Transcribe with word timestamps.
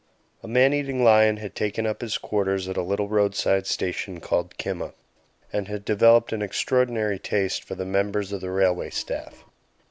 A 0.41 0.47
man 0.47 0.73
eating 0.73 1.03
lion 1.03 1.37
had 1.37 1.53
taken 1.53 1.85
up 1.85 2.01
his 2.01 2.17
quarters 2.17 2.67
at 2.67 2.75
a 2.75 2.81
little 2.81 3.07
roadside 3.07 3.67
station 3.67 4.19
called 4.19 4.57
Kimaa, 4.57 4.95
and 5.53 5.67
had 5.67 5.85
developed 5.85 6.33
an 6.33 6.41
extraordinary 6.41 7.19
taste 7.19 7.63
for 7.63 7.75
the 7.75 7.85
members 7.85 8.31
of 8.31 8.41
the 8.41 8.49
railway 8.49 8.89
staff. 8.89 9.45